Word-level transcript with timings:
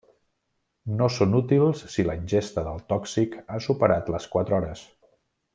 No 1.01 1.09
són 1.17 1.35
útils 1.41 1.83
si 1.95 2.07
la 2.09 2.17
ingesta 2.21 2.65
del 2.71 2.83
tòxic 2.95 3.39
ha 3.57 3.63
superat 3.69 4.13
les 4.17 4.29
quatre 4.37 4.59
hores. 4.63 4.87